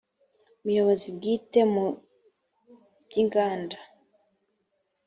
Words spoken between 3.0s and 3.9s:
by’inganda